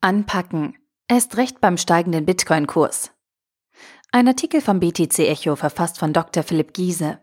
Anpacken. 0.00 0.78
Erst 1.08 1.36
recht 1.38 1.60
beim 1.60 1.76
steigenden 1.76 2.24
Bitcoin-Kurs. 2.24 3.10
Ein 4.12 4.28
Artikel 4.28 4.60
vom 4.60 4.78
BTC 4.78 5.18
Echo 5.18 5.56
verfasst 5.56 5.98
von 5.98 6.12
Dr. 6.12 6.44
Philipp 6.44 6.72
Giese. 6.72 7.18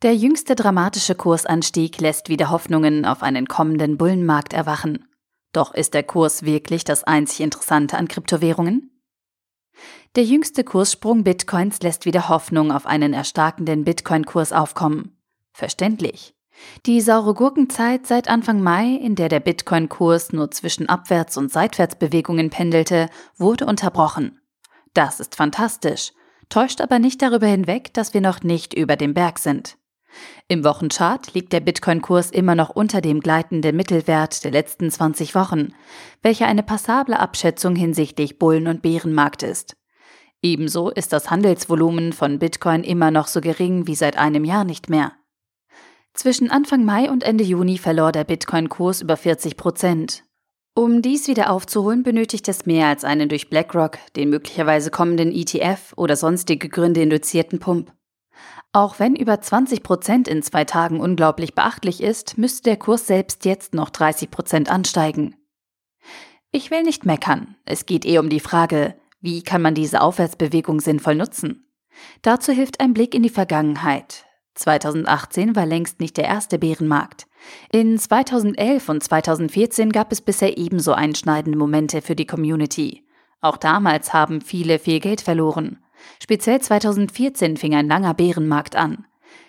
Der 0.00 0.16
jüngste 0.16 0.54
dramatische 0.54 1.14
Kursanstieg 1.14 2.00
lässt 2.00 2.30
wieder 2.30 2.48
Hoffnungen 2.48 3.04
auf 3.04 3.22
einen 3.22 3.48
kommenden 3.48 3.98
Bullenmarkt 3.98 4.54
erwachen. 4.54 5.10
Doch 5.52 5.74
ist 5.74 5.92
der 5.92 6.04
Kurs 6.04 6.42
wirklich 6.42 6.84
das 6.84 7.04
einzig 7.04 7.40
Interessante 7.40 7.98
an 7.98 8.08
Kryptowährungen? 8.08 9.02
Der 10.16 10.24
jüngste 10.24 10.64
Kurssprung 10.64 11.22
Bitcoins 11.22 11.82
lässt 11.82 12.06
wieder 12.06 12.30
Hoffnung 12.30 12.72
auf 12.72 12.86
einen 12.86 13.12
erstarkenden 13.12 13.84
Bitcoin-Kurs 13.84 14.54
aufkommen. 14.54 15.20
Verständlich. 15.52 16.34
Die 16.86 17.00
saure 17.00 17.34
Gurkenzeit 17.34 18.06
seit 18.06 18.28
Anfang 18.28 18.62
Mai, 18.62 18.94
in 18.94 19.14
der 19.14 19.28
der 19.28 19.40
Bitcoin-Kurs 19.40 20.32
nur 20.32 20.50
zwischen 20.50 20.88
Abwärts- 20.88 21.36
und 21.36 21.52
Seitwärtsbewegungen 21.52 22.50
pendelte, 22.50 23.08
wurde 23.36 23.66
unterbrochen. 23.66 24.40
Das 24.94 25.20
ist 25.20 25.36
fantastisch, 25.36 26.12
täuscht 26.48 26.80
aber 26.80 26.98
nicht 26.98 27.22
darüber 27.22 27.46
hinweg, 27.46 27.92
dass 27.94 28.14
wir 28.14 28.20
noch 28.20 28.42
nicht 28.42 28.74
über 28.74 28.96
dem 28.96 29.14
Berg 29.14 29.38
sind. 29.38 29.76
Im 30.48 30.64
Wochenchart 30.64 31.34
liegt 31.34 31.52
der 31.52 31.60
Bitcoin-Kurs 31.60 32.30
immer 32.30 32.54
noch 32.54 32.70
unter 32.70 33.00
dem 33.00 33.20
gleitenden 33.20 33.76
Mittelwert 33.76 34.42
der 34.44 34.50
letzten 34.50 34.90
20 34.90 35.34
Wochen, 35.34 35.74
welcher 36.22 36.46
eine 36.46 36.62
passable 36.62 37.18
Abschätzung 37.18 37.76
hinsichtlich 37.76 38.38
Bullen- 38.38 38.66
und 38.66 38.82
Bärenmarkt 38.82 39.42
ist. 39.42 39.76
Ebenso 40.40 40.88
ist 40.88 41.12
das 41.12 41.30
Handelsvolumen 41.30 42.12
von 42.12 42.38
Bitcoin 42.38 42.84
immer 42.84 43.10
noch 43.10 43.26
so 43.26 43.40
gering 43.40 43.86
wie 43.86 43.96
seit 43.96 44.16
einem 44.16 44.44
Jahr 44.44 44.64
nicht 44.64 44.88
mehr. 44.88 45.12
Zwischen 46.18 46.50
Anfang 46.50 46.84
Mai 46.84 47.12
und 47.12 47.22
Ende 47.22 47.44
Juni 47.44 47.78
verlor 47.78 48.10
der 48.10 48.24
Bitcoin-Kurs 48.24 49.02
über 49.02 49.16
40 49.16 49.56
Prozent. 49.56 50.24
Um 50.74 51.00
dies 51.00 51.28
wieder 51.28 51.48
aufzuholen, 51.48 52.02
benötigt 52.02 52.48
es 52.48 52.66
mehr 52.66 52.88
als 52.88 53.04
einen 53.04 53.28
durch 53.28 53.48
BlackRock, 53.48 53.98
den 54.16 54.28
möglicherweise 54.28 54.90
kommenden 54.90 55.30
ETF 55.30 55.92
oder 55.94 56.16
sonstige 56.16 56.68
Gründe 56.68 57.02
induzierten 57.02 57.60
Pump. 57.60 57.92
Auch 58.72 58.98
wenn 58.98 59.14
über 59.14 59.40
20 59.40 59.84
Prozent 59.84 60.26
in 60.26 60.42
zwei 60.42 60.64
Tagen 60.64 60.98
unglaublich 60.98 61.54
beachtlich 61.54 62.02
ist, 62.02 62.36
müsste 62.36 62.64
der 62.70 62.78
Kurs 62.78 63.06
selbst 63.06 63.44
jetzt 63.44 63.72
noch 63.72 63.88
30 63.88 64.28
Prozent 64.32 64.68
ansteigen. 64.72 65.36
Ich 66.50 66.72
will 66.72 66.82
nicht 66.82 67.06
meckern. 67.06 67.54
Es 67.64 67.86
geht 67.86 68.04
eher 68.04 68.18
um 68.18 68.28
die 68.28 68.40
Frage, 68.40 68.96
wie 69.20 69.44
kann 69.44 69.62
man 69.62 69.76
diese 69.76 70.00
Aufwärtsbewegung 70.00 70.80
sinnvoll 70.80 71.14
nutzen? 71.14 71.70
Dazu 72.22 72.50
hilft 72.50 72.80
ein 72.80 72.92
Blick 72.92 73.14
in 73.14 73.22
die 73.22 73.28
Vergangenheit. 73.28 74.24
2018 74.58 75.54
war 75.54 75.66
längst 75.66 76.00
nicht 76.00 76.16
der 76.16 76.24
erste 76.24 76.58
Bärenmarkt. 76.58 77.26
In 77.70 77.98
2011 77.98 78.88
und 78.88 79.02
2014 79.02 79.92
gab 79.92 80.10
es 80.12 80.20
bisher 80.20 80.58
ebenso 80.58 80.92
einschneidende 80.92 81.58
Momente 81.58 82.02
für 82.02 82.16
die 82.16 82.26
Community. 82.26 83.04
Auch 83.40 83.56
damals 83.56 84.12
haben 84.12 84.40
viele 84.40 84.78
viel 84.78 84.98
Geld 85.00 85.20
verloren. 85.20 85.78
Speziell 86.20 86.60
2014 86.60 87.56
fing 87.56 87.74
ein 87.74 87.88
langer 87.88 88.14
Bärenmarkt 88.14 88.74
an. 88.74 89.06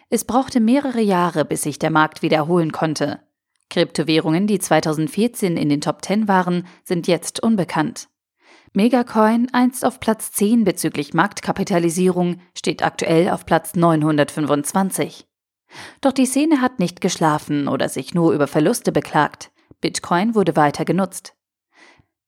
Es 0.09 0.25
brauchte 0.25 0.59
mehrere 0.59 1.01
Jahre, 1.01 1.45
bis 1.45 1.63
sich 1.63 1.79
der 1.79 1.91
Markt 1.91 2.21
wiederholen 2.21 2.71
konnte. 2.71 3.19
Kryptowährungen, 3.69 4.47
die 4.47 4.59
2014 4.59 5.57
in 5.57 5.69
den 5.69 5.81
Top 5.81 6.03
10 6.03 6.27
waren, 6.27 6.67
sind 6.83 7.07
jetzt 7.07 7.41
unbekannt. 7.41 8.09
Megacoin, 8.73 9.47
einst 9.51 9.83
auf 9.83 9.99
Platz 9.99 10.31
10 10.33 10.63
bezüglich 10.63 11.13
Marktkapitalisierung, 11.13 12.39
steht 12.55 12.83
aktuell 12.83 13.29
auf 13.29 13.45
Platz 13.45 13.75
925. 13.75 15.25
Doch 16.01 16.11
die 16.11 16.25
Szene 16.25 16.61
hat 16.61 16.79
nicht 16.79 17.01
geschlafen 17.01 17.67
oder 17.67 17.89
sich 17.89 18.13
nur 18.13 18.33
über 18.33 18.47
Verluste 18.47 18.91
beklagt. 18.91 19.51
Bitcoin 19.81 20.35
wurde 20.35 20.55
weiter 20.55 20.85
genutzt. 20.85 21.33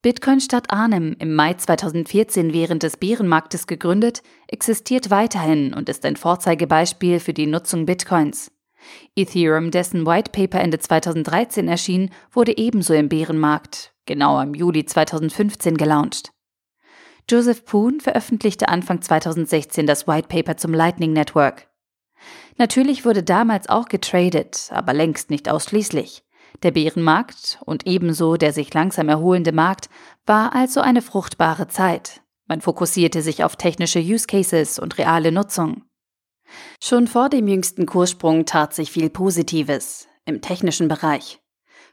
Bitcoin 0.02 0.42
Stadt 0.42 0.72
Arnhem, 0.72 1.16
im 1.20 1.36
Mai 1.36 1.54
2014 1.54 2.54
während 2.54 2.82
des 2.82 2.98
Bärenmarktes 2.98 3.68
gegründet, 3.68 4.24
existiert 4.48 5.12
weiterhin 5.12 5.76
und 5.76 5.90
ist 5.90 6.06
ein 6.06 6.16
Vorzeigebeispiel 6.16 7.20
für 7.20 7.34
die 7.34 7.46
Nutzung 7.46 7.86
Bitcoins. 7.86 8.52
Ethereum, 9.16 9.70
dessen 9.70 10.08
White 10.08 10.32
Paper 10.32 10.60
Ende 10.60 10.80
2013 10.80 11.68
erschien, 11.68 12.10
wurde 12.32 12.58
ebenso 12.58 12.96
im 12.96 13.10
Bärenmarkt, 13.10 13.91
genau 14.06 14.42
im 14.42 14.54
Juli 14.54 14.86
2015 14.86 15.78
gelauncht. 15.78 16.32
Joseph 17.30 17.66
Poon 17.66 18.00
veröffentlichte 18.02 18.68
Anfang 18.68 19.02
2016 19.02 19.86
das 19.86 20.08
White 20.08 20.28
Paper 20.28 20.58
zum 20.58 20.74
Lightning 20.74 21.14
Network. 21.14 21.70
Natürlich 22.58 23.06
wurde 23.06 23.24
damals 23.24 23.70
auch 23.70 23.88
getradet, 23.88 24.70
aber 24.72 24.94
längst 24.94 25.30
nicht 25.30 25.50
ausschließlich. 25.50 26.24
Der 26.64 26.72
Bärenmarkt 26.72 27.60
und 27.66 27.88
ebenso 27.88 28.36
der 28.36 28.54
sich 28.54 28.74
langsam 28.74 29.10
erholende 29.10 29.52
Markt 29.52 29.90
war 30.26 30.54
also 30.54 30.82
eine 30.82 31.02
fruchtbare 31.02 31.68
Zeit. 31.68 32.22
Man 32.48 32.62
fokussierte 32.62 33.22
sich 33.22 33.44
auf 33.44 33.56
technische 33.56 34.00
Use 34.00 34.28
Cases 34.28 34.78
und 34.78 34.98
reale 34.98 35.32
Nutzung. 35.32 35.86
Schon 36.84 37.08
vor 37.08 37.30
dem 37.30 37.48
jüngsten 37.48 37.86
Kurssprung 37.86 38.46
tat 38.46 38.74
sich 38.74 38.92
viel 38.92 39.10
Positives 39.10 40.08
im 40.26 40.42
technischen 40.42 40.90
Bereich. 40.90 41.40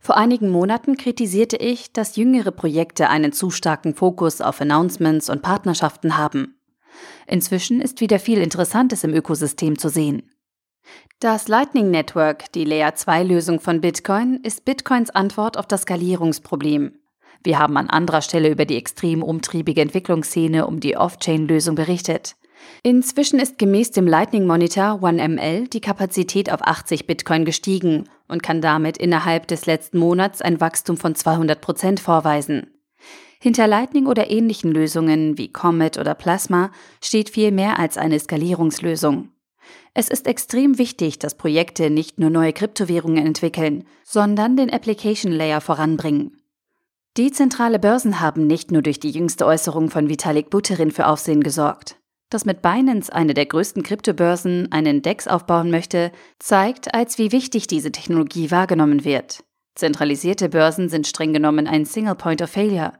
Vor 0.00 0.16
einigen 0.16 0.48
Monaten 0.48 0.96
kritisierte 0.96 1.56
ich, 1.56 1.92
dass 1.92 2.16
jüngere 2.16 2.52
Projekte 2.52 3.08
einen 3.08 3.32
zu 3.32 3.50
starken 3.50 3.94
Fokus 3.94 4.40
auf 4.40 4.60
Announcements 4.60 5.28
und 5.28 5.42
Partnerschaften 5.42 6.16
haben. 6.16 6.58
Inzwischen 7.26 7.80
ist 7.80 8.00
wieder 8.00 8.18
viel 8.18 8.38
Interessantes 8.38 9.04
im 9.04 9.14
Ökosystem 9.14 9.78
zu 9.78 9.88
sehen. 9.88 10.30
Das 11.20 11.48
Lightning 11.48 11.90
Network, 11.90 12.52
die 12.52 12.64
Layer 12.64 12.94
2 12.94 13.24
Lösung 13.24 13.60
von 13.60 13.80
Bitcoin, 13.80 14.40
ist 14.42 14.64
Bitcoins 14.64 15.10
Antwort 15.10 15.58
auf 15.58 15.66
das 15.66 15.82
Skalierungsproblem. 15.82 16.92
Wir 17.42 17.58
haben 17.58 17.76
an 17.76 17.90
anderer 17.90 18.22
Stelle 18.22 18.48
über 18.48 18.64
die 18.64 18.76
extrem 18.76 19.22
umtriebige 19.22 19.80
Entwicklungsszene 19.80 20.66
um 20.66 20.80
die 20.80 20.96
Off-Chain-Lösung 20.96 21.74
berichtet. 21.74 22.36
Inzwischen 22.82 23.40
ist 23.40 23.58
gemäß 23.58 23.90
dem 23.90 24.06
Lightning 24.06 24.46
Monitor 24.46 25.00
1ML 25.02 25.68
die 25.68 25.80
Kapazität 25.80 26.52
auf 26.52 26.62
80 26.62 27.06
Bitcoin 27.06 27.44
gestiegen 27.44 28.04
und 28.28 28.42
kann 28.42 28.60
damit 28.60 28.96
innerhalb 28.96 29.48
des 29.48 29.66
letzten 29.66 29.98
Monats 29.98 30.42
ein 30.42 30.60
Wachstum 30.60 30.96
von 30.96 31.14
200 31.14 31.60
Prozent 31.60 32.00
vorweisen. 32.00 32.68
Hinter 33.40 33.66
Lightning 33.66 34.06
oder 34.06 34.30
ähnlichen 34.30 34.72
Lösungen 34.72 35.38
wie 35.38 35.52
Comet 35.52 35.98
oder 35.98 36.14
Plasma 36.14 36.70
steht 37.02 37.30
viel 37.30 37.52
mehr 37.52 37.78
als 37.78 37.96
eine 37.96 38.18
Skalierungslösung. 38.18 39.28
Es 39.94 40.08
ist 40.08 40.26
extrem 40.26 40.78
wichtig, 40.78 41.18
dass 41.18 41.36
Projekte 41.36 41.90
nicht 41.90 42.18
nur 42.18 42.30
neue 42.30 42.52
Kryptowährungen 42.52 43.24
entwickeln, 43.24 43.84
sondern 44.04 44.56
den 44.56 44.72
Application 44.72 45.32
Layer 45.32 45.60
voranbringen. 45.60 46.36
Dezentrale 47.16 47.78
Börsen 47.78 48.20
haben 48.20 48.46
nicht 48.46 48.70
nur 48.70 48.82
durch 48.82 49.00
die 49.00 49.10
jüngste 49.10 49.44
Äußerung 49.46 49.90
von 49.90 50.08
Vitalik 50.08 50.50
Buterin 50.50 50.90
für 50.90 51.06
Aufsehen 51.06 51.42
gesorgt. 51.42 51.97
Dass 52.30 52.44
mit 52.44 52.60
Binance, 52.60 53.12
eine 53.12 53.32
der 53.32 53.46
größten 53.46 53.82
Kryptobörsen, 53.82 54.70
einen 54.70 55.00
DEX 55.02 55.26
aufbauen 55.26 55.70
möchte, 55.70 56.12
zeigt, 56.38 56.94
als 56.94 57.18
wie 57.18 57.32
wichtig 57.32 57.66
diese 57.66 57.90
Technologie 57.90 58.50
wahrgenommen 58.50 59.04
wird. 59.04 59.44
Zentralisierte 59.74 60.48
Börsen 60.48 60.88
sind 60.88 61.06
streng 61.06 61.32
genommen 61.32 61.66
ein 61.66 61.86
Single 61.86 62.16
Point 62.16 62.42
of 62.42 62.50
Failure. 62.50 62.92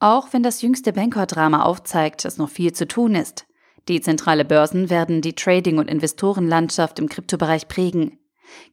Auch 0.00 0.32
wenn 0.32 0.42
das 0.42 0.62
jüngste 0.62 0.92
Bancor-Drama 0.92 1.62
aufzeigt, 1.62 2.24
dass 2.24 2.38
noch 2.38 2.50
viel 2.50 2.72
zu 2.72 2.86
tun 2.86 3.14
ist. 3.14 3.46
Dezentrale 3.88 4.44
Börsen 4.44 4.90
werden 4.90 5.22
die 5.22 5.34
Trading- 5.34 5.78
und 5.78 5.88
Investorenlandschaft 5.88 6.98
im 6.98 7.08
Kryptobereich 7.08 7.68
prägen. 7.68 8.18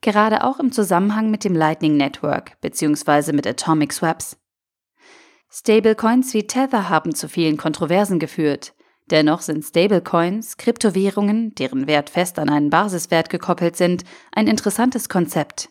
Gerade 0.02 0.44
auch 0.44 0.60
im 0.60 0.72
Zusammenhang 0.72 1.32
mit 1.32 1.44
dem 1.44 1.56
Lightning 1.56 1.98
Network 1.98 2.60
bzw. 2.62 3.32
mit 3.32 3.48
Atomic 3.48 3.94
Swaps. 3.94 4.38
Stablecoins 5.50 6.34
wie 6.34 6.48
Tether 6.48 6.90
haben 6.90 7.16
zu 7.16 7.30
vielen 7.30 7.56
Kontroversen 7.58 8.20
geführt. 8.20 8.74
Dennoch 9.12 9.42
sind 9.42 9.64
Stablecoins, 9.64 10.58
Kryptowährungen, 10.58 11.54
deren 11.56 11.88
Wert 11.88 12.10
fest 12.10 12.40
an 12.40 12.50
einen 12.50 12.72
Basiswert 12.72 13.30
gekoppelt 13.30 13.76
sind, 13.76 14.04
ein 14.32 14.48
interessantes 14.48 15.10
Konzept. 15.10 15.70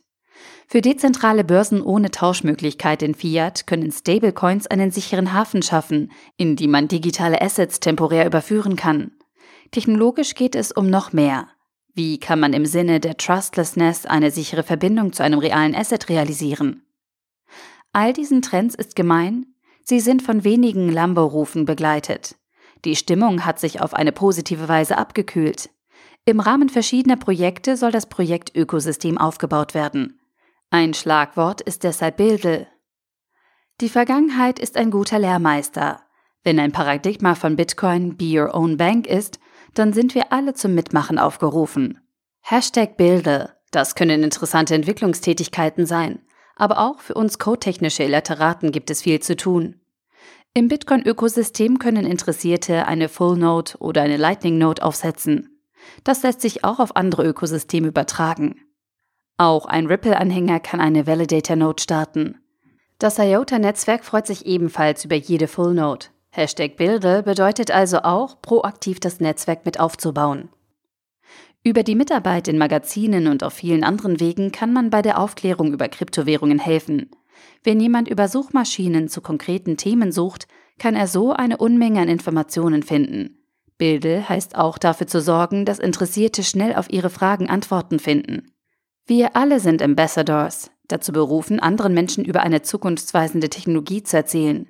Für 0.67 0.81
dezentrale 0.81 1.44
Börsen 1.44 1.83
ohne 1.83 2.11
Tauschmöglichkeit 2.11 3.03
in 3.03 3.14
Fiat 3.14 3.67
können 3.67 3.91
Stablecoins 3.91 4.67
einen 4.67 4.91
sicheren 4.91 5.32
Hafen 5.32 5.62
schaffen, 5.62 6.12
in 6.37 6.56
die 6.56 6.69
man 6.69 6.88
digitale 6.88 7.41
Assets 7.43 7.81
temporär 7.81 8.26
überführen 8.26 8.76
kann. 8.76 9.12
Technologisch 9.73 10.35
geht 10.35 10.55
es 10.55 10.73
um 10.73 10.88
noch 10.88 11.12
mehr. 11.12 11.49
Wie 11.93 12.19
kann 12.19 12.41
man 12.41 12.53
im 12.53 12.67
Sinne 12.67 12.99
der 13.00 13.17
Trustlessness 13.17 14.06
eine 14.06 14.31
sichere 14.31 14.62
Verbindung 14.62 15.12
zu 15.12 15.23
einem 15.23 15.38
realen 15.38 15.75
Asset 15.75 16.08
realisieren? 16.08 16.82
All 17.93 18.12
diesen 18.12 18.43
Trends 18.43 18.75
ist 18.75 18.97
gemein, 18.97 19.47
sie 19.85 20.00
sind 20.00 20.23
von 20.23 20.43
wenigen 20.43 20.91
Lambo-Rufen 20.91 21.64
begleitet. 21.64 22.37
Die 22.84 22.96
Stimmung 22.96 23.46
hat 23.46 23.58
sich 23.58 23.81
auf 23.81 23.94
eine 23.94 24.12
positive 24.12 24.69
Weise 24.69 24.98
abgekühlt. 24.98 25.70
Im 26.26 26.40
Rahmen 26.40 26.69
verschiedener 26.69 27.16
Projekte 27.16 27.76
soll 27.76 27.90
das 27.90 28.06
Projektökosystem 28.06 29.19
aufgebaut 29.19 29.75
werden. 29.75 30.20
Ein 30.70 30.94
Schlagwort 30.94 31.60
ist 31.60 31.84
deshalb 31.84 32.16
Bildel. 32.16 32.66
Die 33.81 33.88
Vergangenheit 33.88 34.58
ist 34.58 34.76
ein 34.76 34.90
guter 34.90 35.19
Lehrmeister. 35.19 36.02
Wenn 36.42 36.58
ein 36.58 36.72
Paradigma 36.72 37.34
von 37.34 37.56
Bitcoin 37.56 38.16
Be 38.16 38.38
Your 38.38 38.54
Own 38.54 38.76
Bank 38.76 39.06
ist, 39.06 39.38
dann 39.75 39.92
sind 39.92 40.14
wir 40.14 40.32
alle 40.32 40.54
zum 40.54 40.75
Mitmachen 40.75 41.19
aufgerufen. 41.19 42.00
Hashtag 42.40 42.96
Bilde, 42.96 43.54
das 43.70 43.94
können 43.94 44.22
interessante 44.22 44.75
Entwicklungstätigkeiten 44.75 45.86
sein. 45.86 46.20
Aber 46.56 46.78
auch 46.78 47.00
für 47.00 47.14
uns 47.14 47.38
codetechnische 47.38 48.04
Illiteraten 48.04 48.70
gibt 48.70 48.90
es 48.90 49.02
viel 49.02 49.20
zu 49.20 49.36
tun. 49.36 49.81
Im 50.56 50.69
Bitcoin-Ökosystem 50.69 51.81
können 51.81 52.06
Interessierte 52.06 52.87
eine 52.87 53.09
Full 53.09 53.37
Node 53.37 53.73
oder 53.81 54.03
eine 54.03 54.17
Lightning 54.17 54.56
Node 54.56 54.85
aufsetzen. 54.85 55.59
Das 56.05 56.23
lässt 56.23 56.41
sich 56.43 56.62
auch 56.62 56.79
auf 56.79 56.95
andere 56.95 57.27
Ökosysteme 57.27 57.89
übertragen. 57.89 58.61
Auch 59.37 59.67
ein 59.67 59.87
Ripple-Anhänger 59.87 60.61
kann 60.61 60.81
eine 60.81 61.09
Validator 61.09 61.56
Node 61.56 61.83
starten. 61.83 62.39
Das 63.01 63.19
IOTA-Netzwerk 63.19 64.05
freut 64.05 64.29
sich 64.29 64.47
ebenfalls 64.47 65.05
über 65.05 65.17
jede 65.17 65.49
Full 65.49 65.75
Node. 65.75 66.06
Hashtag 66.31 66.77
Bilde 66.77 67.25
bedeutet 67.25 67.73
also 67.73 68.03
auch, 68.03 68.41
proaktiv 68.41 69.01
das 69.01 69.19
Netzwerk 69.19 69.67
mit 69.67 69.81
aufzubauen. 69.81 70.51
Über 71.65 71.83
die 71.83 71.97
Mitarbeit 71.97 72.47
in 72.47 72.59
Magazinen 72.59 73.27
und 73.27 73.43
auf 73.43 73.55
vielen 73.55 73.83
anderen 73.83 74.21
Wegen 74.21 74.53
kann 74.53 74.73
man 74.73 74.91
bei 74.91 75.03
der 75.03 75.19
Aufklärung 75.19 75.73
über 75.73 75.89
Kryptowährungen 75.89 76.61
helfen. 76.61 77.11
Wenn 77.62 77.81
jemand 77.81 78.08
über 78.08 78.28
Suchmaschinen 78.28 79.08
zu 79.08 79.20
konkreten 79.20 79.76
Themen 79.76 80.12
sucht, 80.12 80.46
kann 80.78 80.94
er 80.94 81.06
so 81.06 81.32
eine 81.32 81.56
Unmenge 81.58 82.00
an 82.00 82.08
Informationen 82.08 82.82
finden. 82.82 83.44
Bilde 83.78 84.28
heißt 84.28 84.56
auch 84.56 84.78
dafür 84.78 85.06
zu 85.06 85.20
sorgen, 85.20 85.64
dass 85.64 85.78
Interessierte 85.78 86.42
schnell 86.42 86.75
auf 86.75 86.90
ihre 86.90 87.10
Fragen 87.10 87.48
Antworten 87.48 87.98
finden. 87.98 88.52
Wir 89.06 89.36
alle 89.36 89.60
sind 89.60 89.82
Ambassadors, 89.82 90.70
dazu 90.88 91.12
berufen, 91.12 91.60
anderen 91.60 91.94
Menschen 91.94 92.25
über 92.25 92.40
eine 92.40 92.62
zukunftsweisende 92.62 93.50
Technologie 93.50 94.02
zu 94.02 94.16
erzählen. 94.16 94.69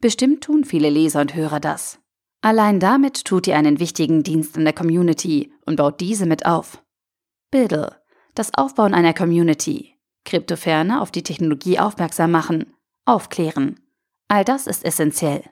Bestimmt 0.00 0.44
tun 0.44 0.64
viele 0.64 0.90
Leser 0.90 1.20
und 1.20 1.34
Hörer 1.34 1.60
das. 1.60 1.98
Allein 2.42 2.78
damit 2.78 3.24
tut 3.24 3.46
ihr 3.46 3.56
einen 3.56 3.80
wichtigen 3.80 4.22
Dienst 4.22 4.56
an 4.56 4.64
der 4.64 4.74
Community 4.74 5.52
und 5.64 5.76
baut 5.76 6.00
diese 6.00 6.26
mit 6.26 6.46
auf. 6.46 6.82
Biddle, 7.50 7.96
das 8.34 8.54
Aufbauen 8.54 8.94
einer 8.94 9.14
Community, 9.14 9.95
Kryptoferne 10.26 11.00
auf 11.00 11.10
die 11.10 11.22
Technologie 11.22 11.78
aufmerksam 11.78 12.30
machen, 12.30 12.74
aufklären. 13.06 13.80
All 14.28 14.44
das 14.44 14.66
ist 14.66 14.84
essentiell. 14.84 15.42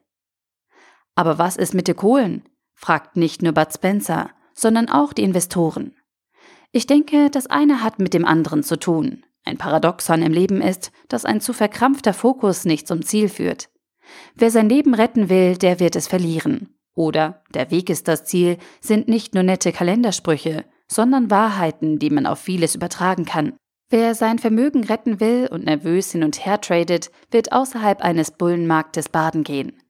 Aber 1.15 1.39
was 1.39 1.57
ist 1.57 1.75
mit 1.75 1.89
den 1.89 1.97
Kohlen? 1.97 2.49
fragt 2.75 3.17
nicht 3.17 3.41
nur 3.41 3.53
Bud 3.53 3.73
Spencer, 3.73 4.31
sondern 4.53 4.91
auch 4.91 5.13
die 5.13 5.23
Investoren. 5.23 5.97
Ich 6.73 6.87
denke, 6.87 7.31
das 7.31 7.47
eine 7.47 7.83
hat 7.83 8.01
mit 8.01 8.15
dem 8.15 8.25
anderen 8.25 8.63
zu 8.63 8.77
tun. 8.77 9.25
Ein 9.45 9.59
Paradoxon 9.59 10.23
im 10.23 10.33
Leben 10.33 10.61
ist, 10.61 10.91
dass 11.09 11.25
ein 11.25 11.41
zu 11.41 11.53
verkrampfter 11.53 12.13
Fokus 12.15 12.65
nicht 12.65 12.89
zum 12.89 13.03
Ziel 13.03 13.29
führt. 13.29 13.71
Wer 14.35 14.51
sein 14.51 14.69
Leben 14.69 14.95
retten 14.95 15.29
will, 15.29 15.57
der 15.57 15.81
wird 15.81 15.97
es 15.97 16.09
verlieren. 16.09 16.75
Oder 16.95 17.43
der 17.53 17.71
Weg 17.71 17.91
ist 17.91 18.09
das 18.09 18.25
Ziel 18.25 18.59
sind 18.81 19.09
nicht 19.09 19.35
nur 19.35 19.43
nette 19.43 19.73
Kalendersprüche, 19.73 20.65
sondern 20.87 21.31
Wahrheiten, 21.31 21.99
die 21.99 22.11
man 22.11 22.27
auf 22.27 22.39
vieles 22.39 22.75
übertragen 22.75 23.25
kann. 23.25 23.55
Wer 23.97 24.17
sein 24.17 24.41
Vermögen 24.41 24.83
retten 24.83 25.21
will 25.21 25.47
und 25.49 25.67
nervös 25.67 26.11
hin 26.11 26.25
und 26.25 26.45
her 26.45 26.61
tradet, 26.61 27.13
wird 27.31 27.53
außerhalb 27.53 28.01
eines 28.01 28.33
Bullenmarktes 28.33 29.09
baden 29.09 29.45
gehen. 29.45 29.81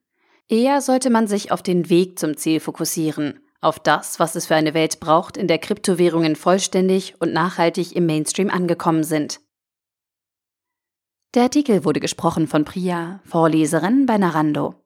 Eher 0.47 0.83
sollte 0.83 1.09
man 1.09 1.27
sich 1.27 1.51
auf 1.51 1.63
den 1.63 1.89
Weg 1.89 2.19
zum 2.19 2.37
Ziel 2.37 2.61
fokussieren, 2.61 3.41
auf 3.63 3.79
das, 3.79 4.21
was 4.21 4.35
es 4.35 4.45
für 4.45 4.57
eine 4.57 4.75
Welt 4.75 5.01
braucht, 5.01 5.39
in 5.39 5.49
der 5.49 5.57
Kryptowährungen 5.57 6.37
vollständig 6.37 7.19
und 7.19 7.33
nachhaltig 7.33 7.97
im 7.97 8.05
Mainstream 8.05 8.51
angekommen 8.51 9.05
sind. 9.05 9.41
Der 11.35 11.45
Artikel 11.45 11.87
wurde 11.87 12.01
gesprochen 12.01 12.47
von 12.47 12.67
Priya, 12.67 13.21
Vorleserin 13.25 14.05
bei 14.05 14.19
Narando. 14.19 14.84